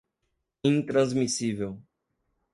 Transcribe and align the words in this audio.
intransmissível 0.63 1.77